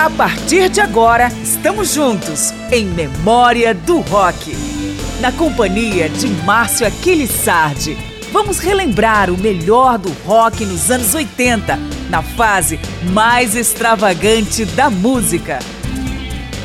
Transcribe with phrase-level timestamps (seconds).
[0.00, 4.56] A partir de agora, estamos juntos em Memória do Rock.
[5.20, 7.98] Na companhia de Márcio Aquiles Sardi,
[8.32, 11.78] vamos relembrar o melhor do rock nos anos 80,
[12.08, 12.80] na fase
[13.12, 15.58] mais extravagante da música.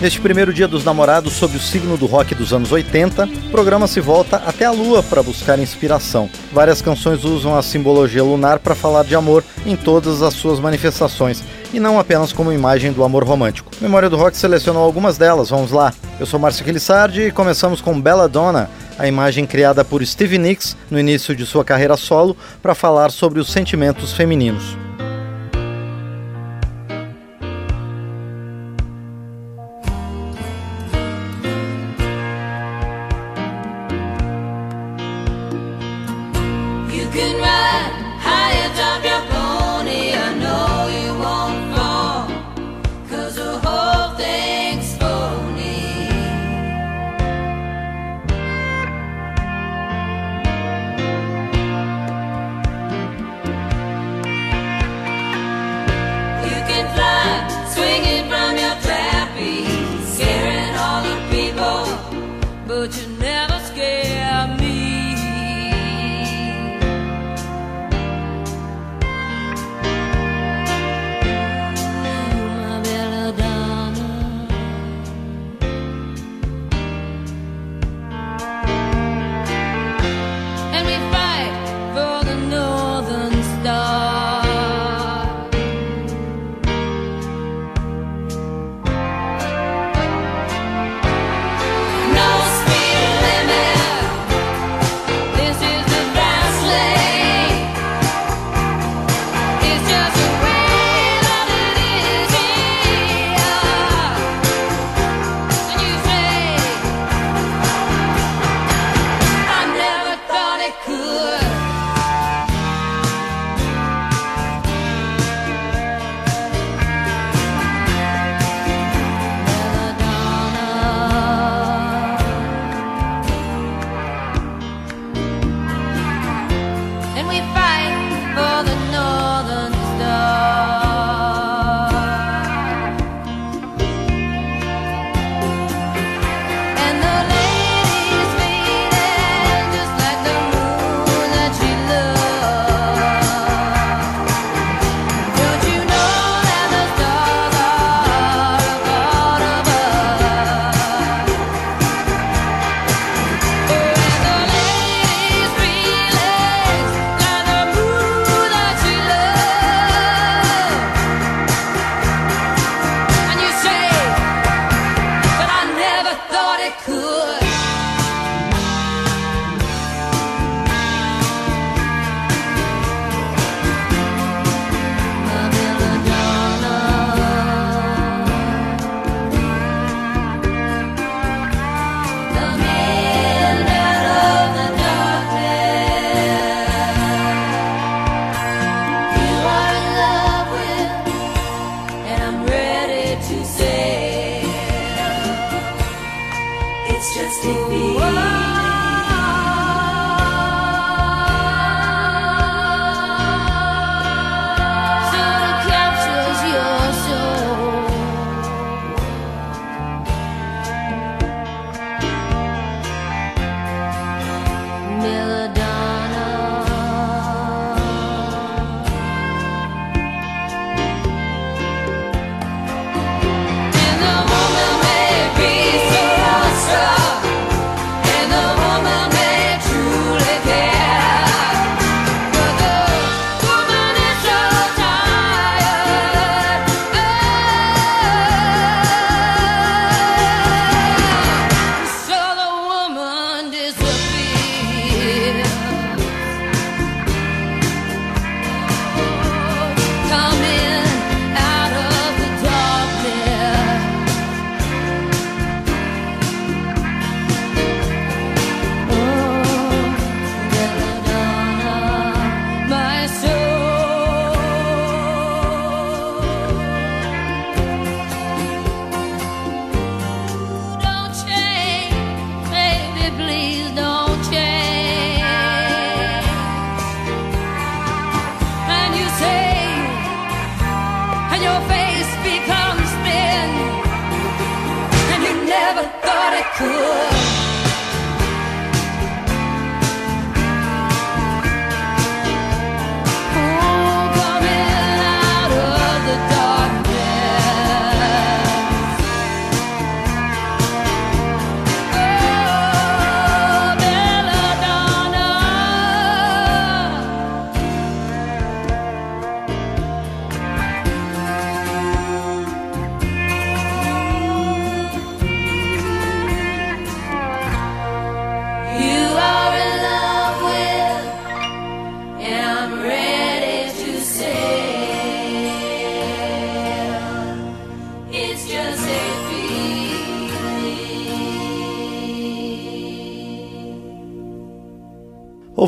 [0.02, 3.88] Neste primeiro dia dos namorados, sob o signo do rock dos anos 80, o programa
[3.88, 6.30] se volta até a lua para buscar inspiração.
[6.52, 11.42] Várias canções usam a simbologia lunar para falar de amor em todas as suas manifestações
[11.74, 13.72] e não apenas como imagem do amor romântico.
[13.80, 15.94] Memória do Rock selecionou algumas delas, vamos lá.
[16.20, 18.70] Eu sou Márcio Quelissardi e começamos com Bella Donna,
[19.00, 23.40] a imagem criada por Stevie Nicks no início de sua carreira solo para falar sobre
[23.40, 24.85] os sentimentos femininos.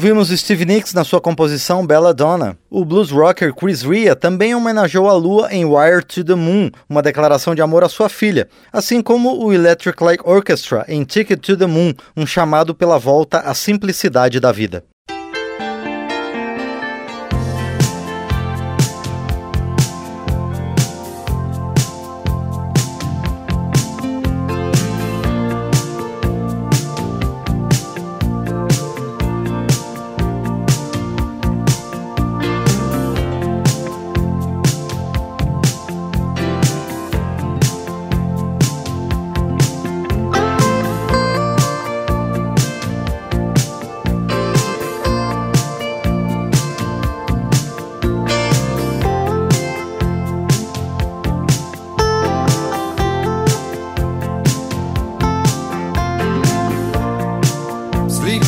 [0.07, 2.57] Ouvimos Steve Nicks na sua composição Bella Donna.
[2.69, 7.01] O blues rocker Chris Rea também homenageou a lua em Wire to the Moon, uma
[7.01, 11.57] declaração de amor à sua filha, assim como o Electric Light Orchestra em Ticket to
[11.57, 14.81] the Moon, um chamado pela volta à simplicidade da vida.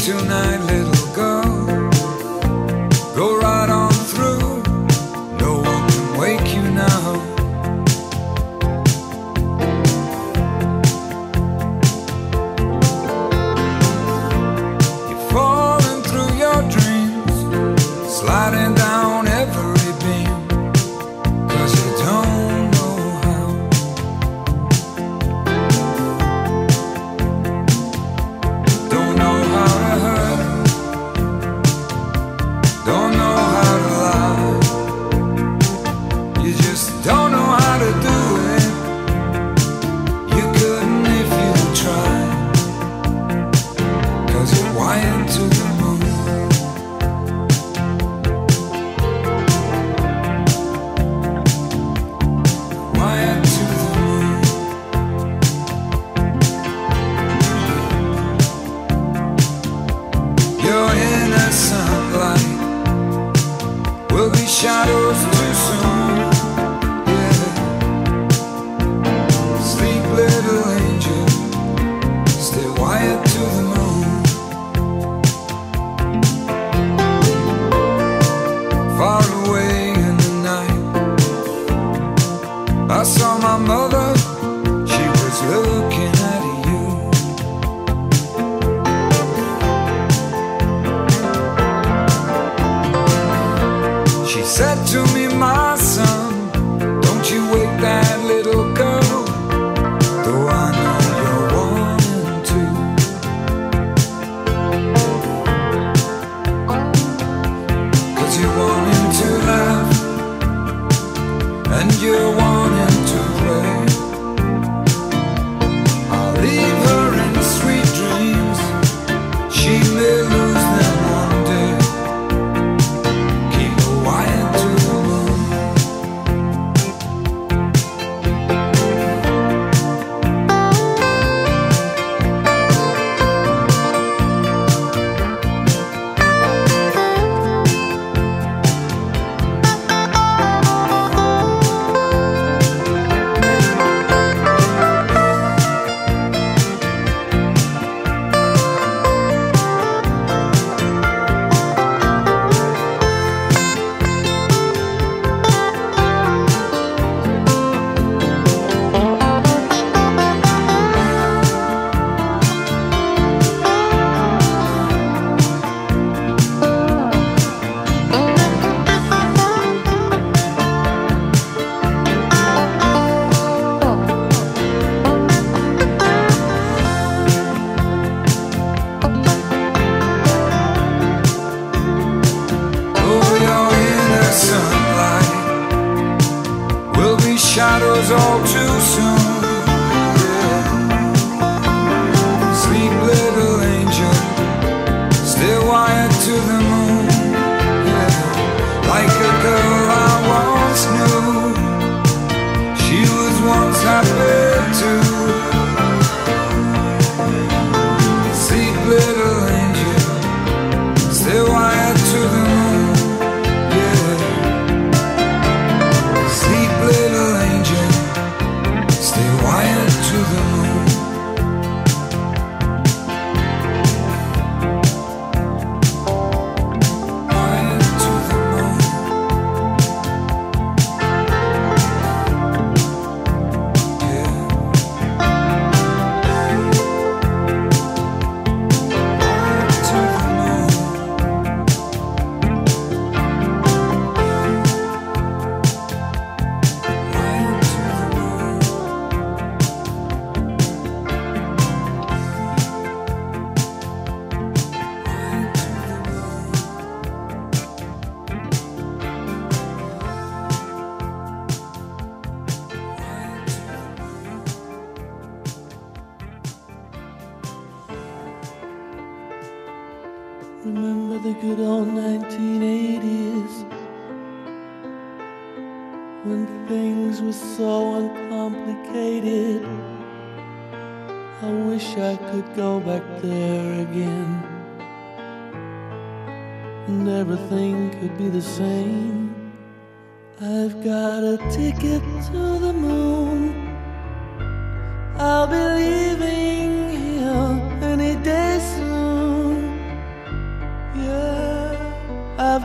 [0.09, 0.88] tonight,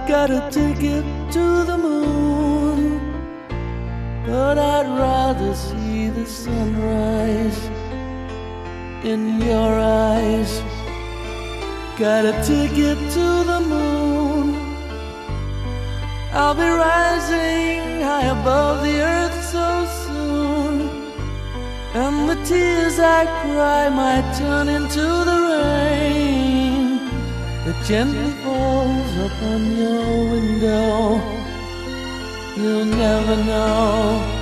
[0.06, 3.00] got a ticket to the moon.
[4.26, 7.58] But I'd rather see the sunrise
[9.02, 10.60] in your eyes.
[11.98, 14.54] Got a ticket to the moon.
[16.32, 20.90] I'll be rising high above the earth so soon.
[21.94, 25.83] And the tears I cry might turn into the rain
[27.84, 31.20] gently falls upon your window.
[32.56, 34.33] You'll never know.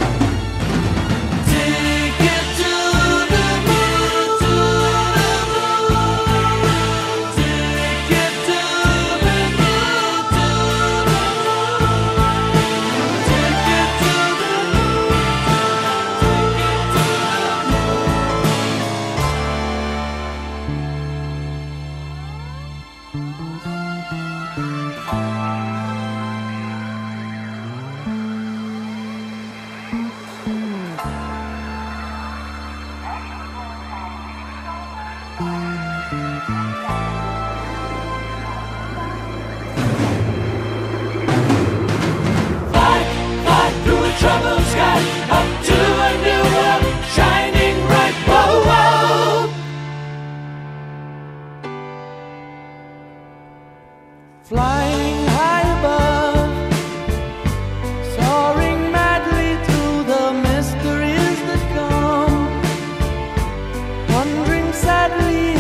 [64.25, 65.52] wondering sadly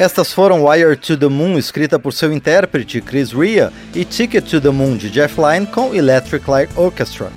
[0.00, 4.58] Estas foram Wire to the Moon, escrita por seu intérprete Chris Rea, e Ticket to
[4.58, 7.30] the Moon, de Jeff Lynne, com Electric Light Orchestra.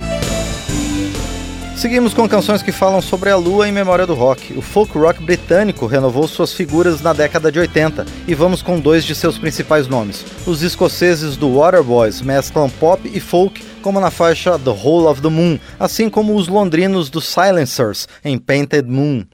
[1.76, 4.54] Seguimos com canções que falam sobre a lua em memória do rock.
[4.56, 9.04] O folk rock britânico renovou suas figuras na década de 80 e vamos com dois
[9.04, 10.24] de seus principais nomes.
[10.46, 15.28] Os escoceses do Waterboys mesclam pop e folk como na faixa The Whole of the
[15.28, 19.26] Moon, assim como os londrinos do Silencers em Painted Moon.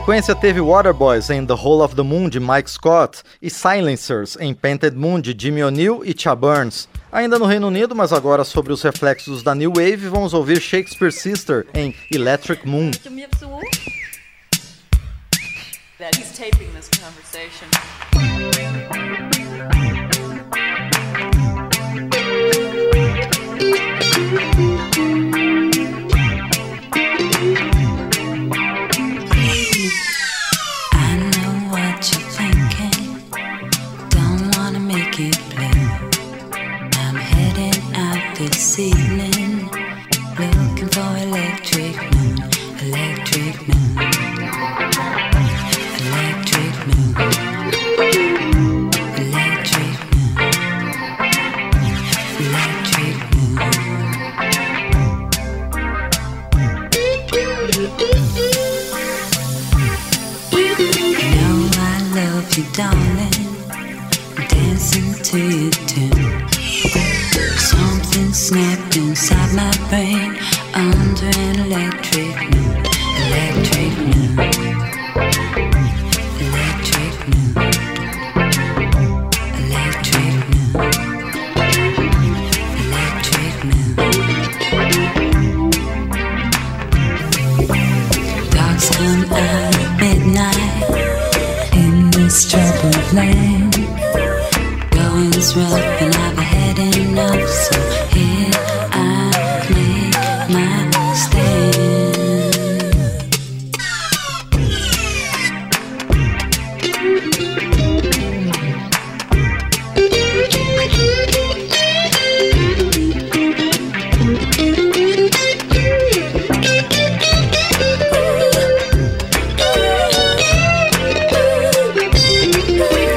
[0.00, 4.54] Sequência teve Waterboys em The Hole of the Moon de Mike Scott e Silencers em
[4.54, 6.88] Painted Moon de Jimmy O'Neill e Cha Burns.
[7.12, 11.12] Ainda no Reino Unido, mas agora sobre os reflexos da New Wave, vamos ouvir Shakespeare
[11.12, 12.90] Sister em Electric Moon.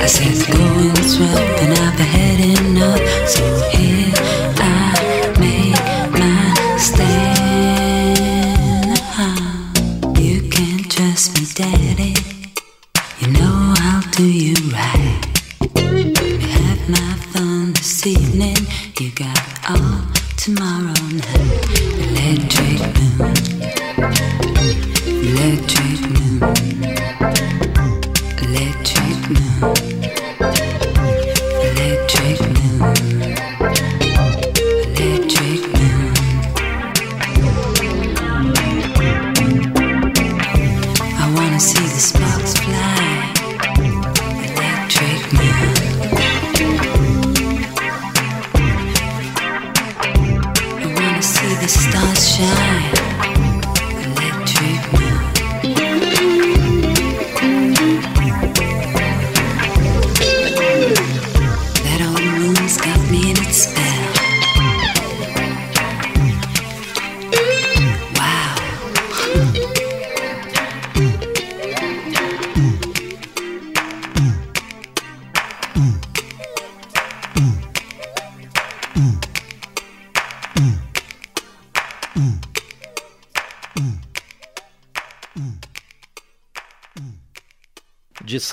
[0.04, 2.03] I see the going swell, and I've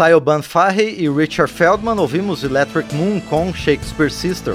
[0.01, 4.55] Siobhan Fahey e Richard Feldman, ouvimos Electric Moon com Shakespeare Sister.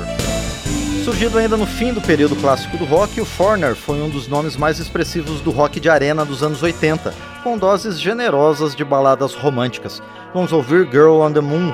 [1.03, 4.57] Surgido ainda no fim do período clássico do rock, o Foreigner foi um dos nomes
[4.57, 10.01] mais expressivos do rock de arena dos anos 80, com doses generosas de baladas românticas.
[10.33, 11.71] Vamos ouvir Girl on the Moon.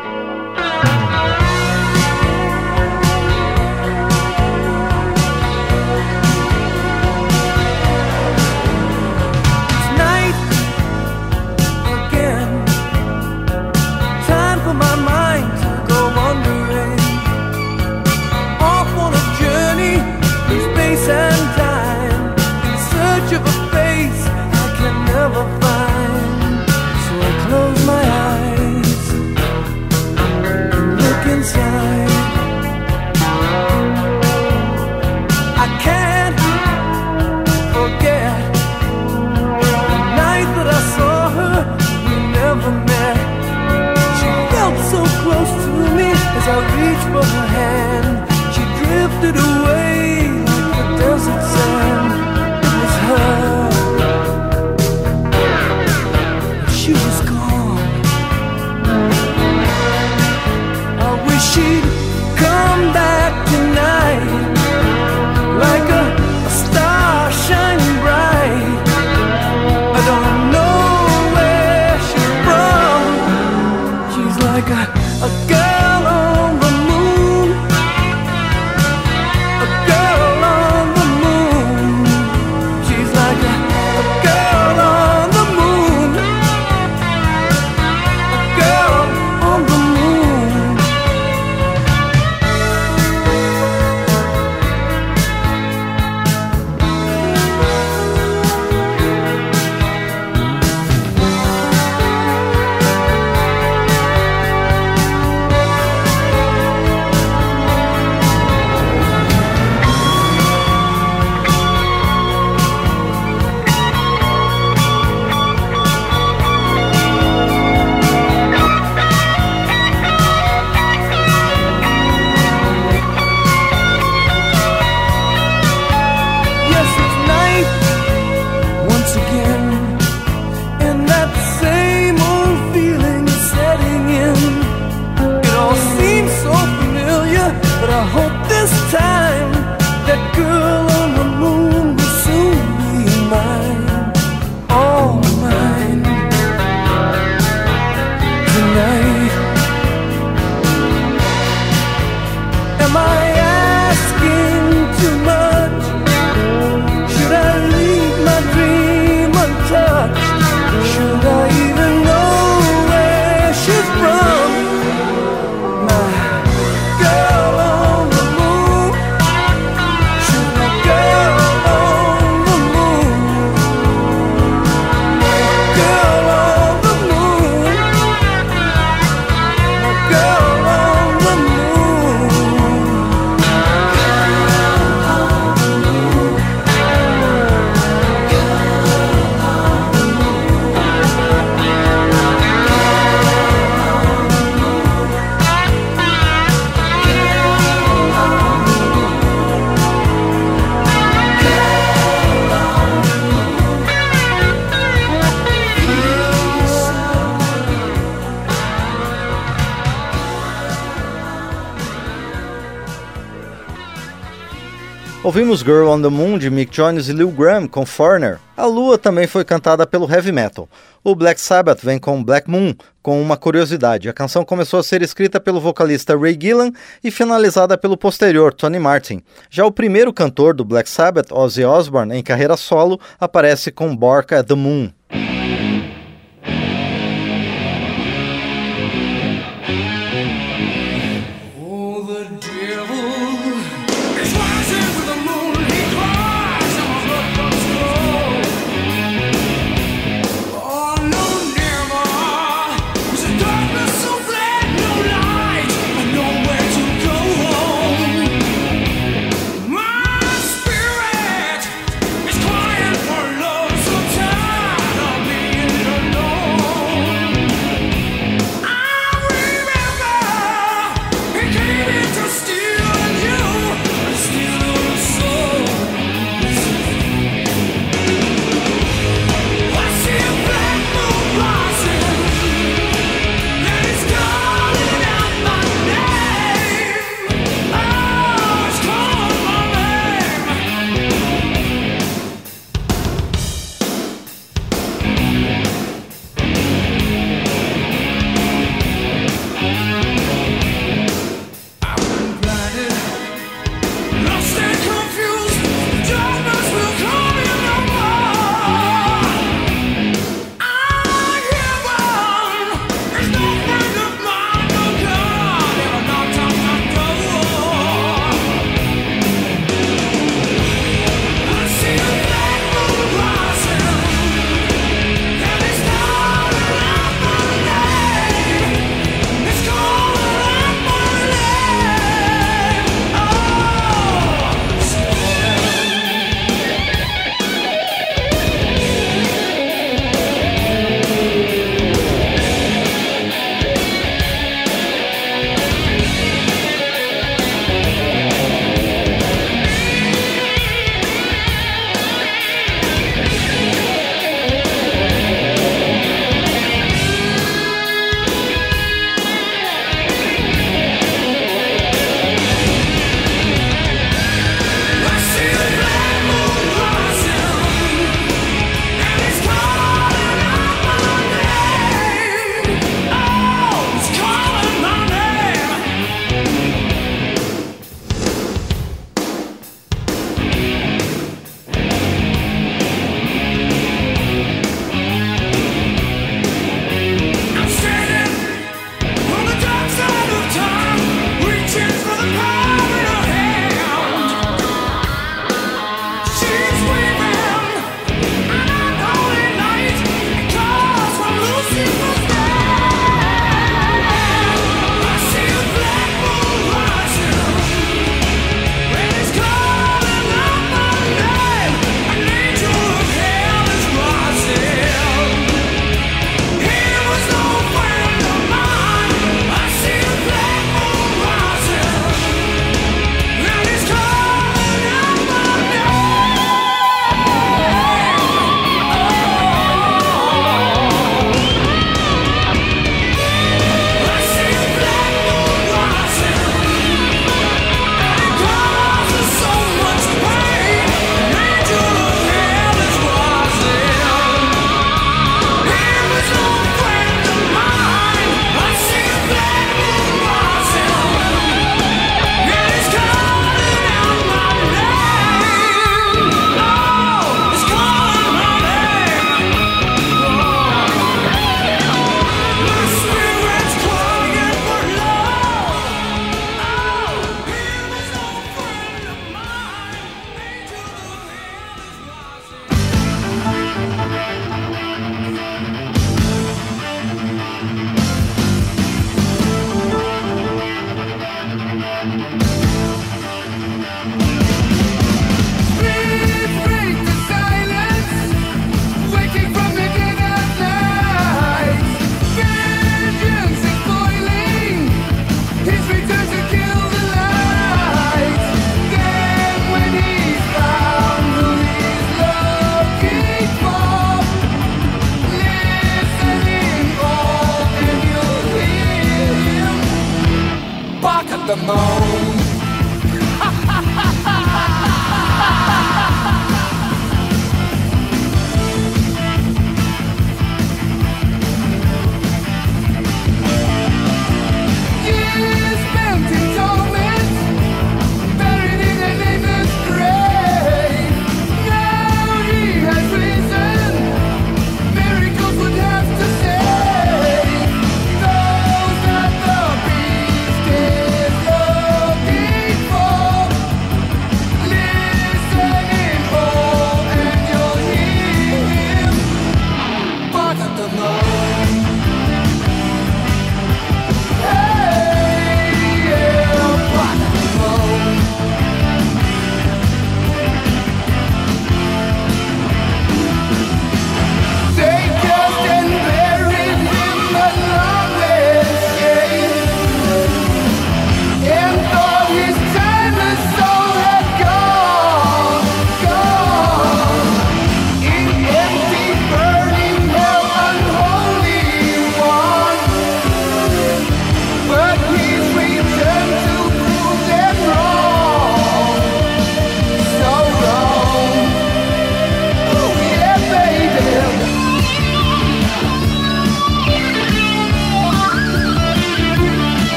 [215.24, 218.40] Ouvimos Girl on the Moon de Mick Jones e Lil Graham com Foreigner.
[218.58, 220.68] A Lua também foi cantada pelo heavy metal.
[221.04, 222.74] O Black Sabbath vem com Black Moon,
[223.04, 224.10] com uma curiosidade.
[224.10, 226.72] A canção começou a ser escrita pelo vocalista Ray Gillan
[227.04, 229.22] e finalizada pelo posterior Tony Martin.
[229.48, 234.34] Já o primeiro cantor do Black Sabbath, Ozzy Osbourne, em carreira solo, aparece com Bark
[234.34, 234.92] at the Moon.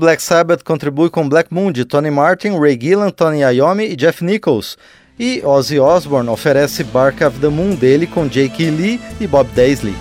[0.00, 4.24] Black Sabbath contribui com Black Moon de Tony Martin, Ray Gillan, Tony Iommi e Jeff
[4.24, 4.78] Nichols.
[5.18, 9.94] E Ozzy Osbourne oferece Bark of the Moon dele com Jake Lee e Bob Daisley.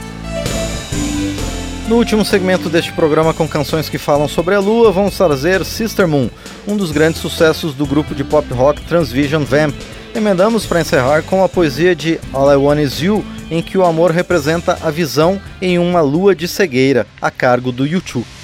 [1.90, 6.08] No último segmento deste programa com canções que falam sobre a lua, vamos trazer Sister
[6.08, 6.30] Moon,
[6.66, 9.76] um dos grandes sucessos do grupo de pop rock Transvision Vamp.
[10.16, 13.84] Emendamos para encerrar com a poesia de All I Want Is You, em que o
[13.84, 18.39] amor representa a visão em uma lua de cegueira, a cargo do YouTube.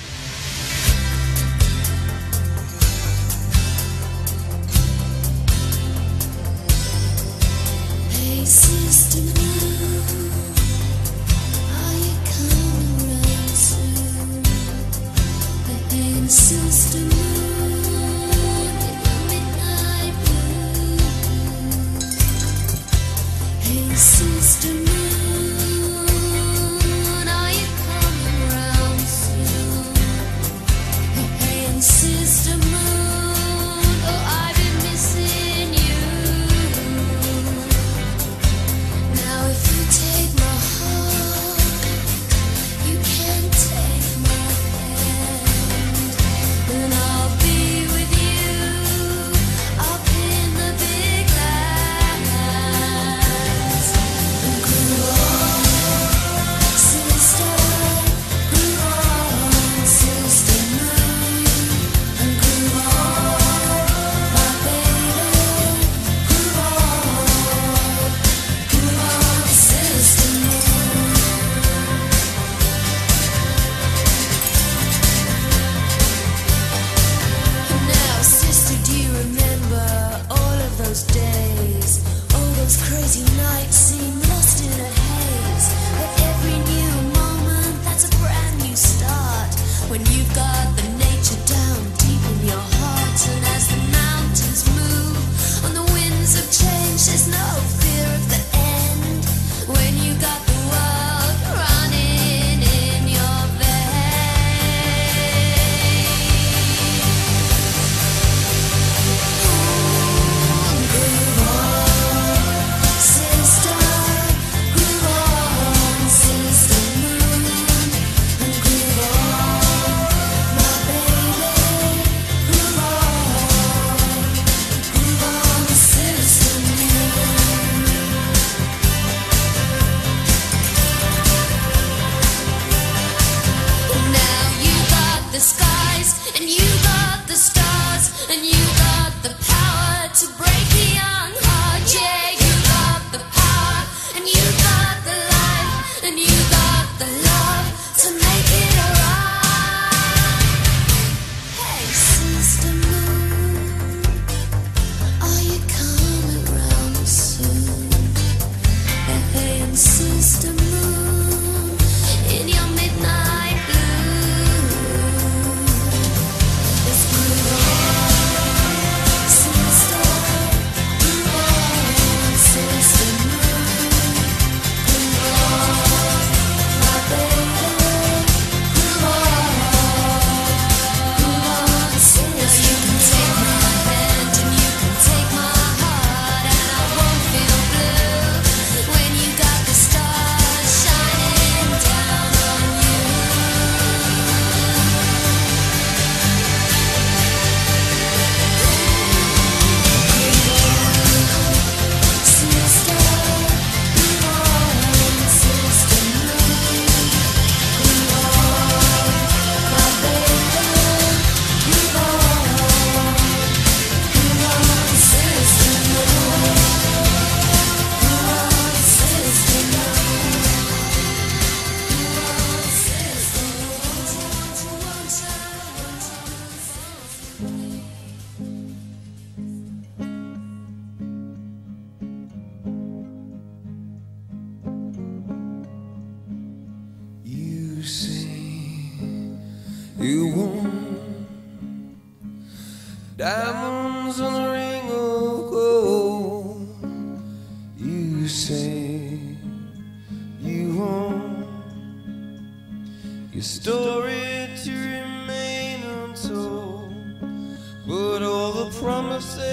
[258.72, 259.44] Promises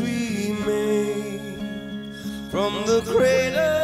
[0.00, 2.14] we made
[2.50, 3.79] from the cradle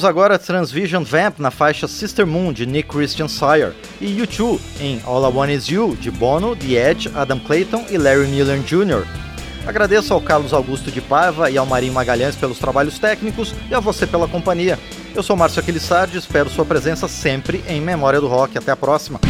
[0.00, 4.98] Ouvimos agora Transvision Vamp na faixa Sister Moon de Nick Christian Sire e U2 em
[5.04, 9.04] All I Want Is You de Bono, The Edge, Adam Clayton e Larry Miller Jr.
[9.66, 13.80] Agradeço ao Carlos Augusto de Paiva e ao Marinho Magalhães pelos trabalhos técnicos e a
[13.80, 14.78] você pela companhia.
[15.14, 18.56] Eu sou Márcio Aquilissardi e espero sua presença sempre em Memória do Rock.
[18.56, 19.20] Até a próxima.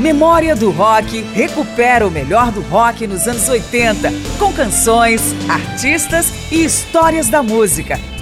[0.00, 6.64] Memória do Rock recupera o melhor do rock nos anos 80, com canções, artistas e
[6.64, 8.00] histórias da música.